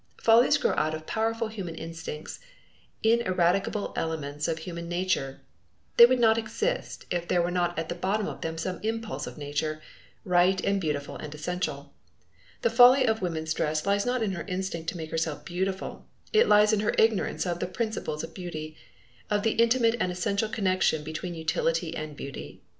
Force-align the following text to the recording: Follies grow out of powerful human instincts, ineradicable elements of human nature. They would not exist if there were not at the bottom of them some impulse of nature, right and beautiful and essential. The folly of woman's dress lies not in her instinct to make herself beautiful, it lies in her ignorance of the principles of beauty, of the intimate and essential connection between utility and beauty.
Follies 0.19 0.57
grow 0.57 0.73
out 0.77 0.95
of 0.95 1.05
powerful 1.05 1.47
human 1.47 1.75
instincts, 1.75 2.39
ineradicable 3.03 3.93
elements 3.95 4.47
of 4.47 4.57
human 4.57 4.89
nature. 4.89 5.41
They 5.97 6.07
would 6.07 6.19
not 6.19 6.39
exist 6.39 7.05
if 7.11 7.27
there 7.27 7.39
were 7.43 7.51
not 7.51 7.77
at 7.77 7.87
the 7.87 7.93
bottom 7.93 8.25
of 8.27 8.41
them 8.41 8.57
some 8.57 8.79
impulse 8.81 9.27
of 9.27 9.37
nature, 9.37 9.79
right 10.25 10.59
and 10.65 10.81
beautiful 10.81 11.17
and 11.17 11.35
essential. 11.35 11.93
The 12.63 12.71
folly 12.71 13.05
of 13.05 13.21
woman's 13.21 13.53
dress 13.53 13.85
lies 13.85 14.03
not 14.03 14.23
in 14.23 14.31
her 14.31 14.41
instinct 14.47 14.89
to 14.89 14.97
make 14.97 15.11
herself 15.11 15.45
beautiful, 15.45 16.07
it 16.33 16.47
lies 16.47 16.73
in 16.73 16.79
her 16.79 16.95
ignorance 16.97 17.45
of 17.45 17.59
the 17.59 17.67
principles 17.67 18.23
of 18.23 18.33
beauty, 18.33 18.75
of 19.29 19.43
the 19.43 19.51
intimate 19.51 19.97
and 19.99 20.11
essential 20.11 20.49
connection 20.49 21.03
between 21.03 21.35
utility 21.35 21.95
and 21.95 22.17
beauty. 22.17 22.63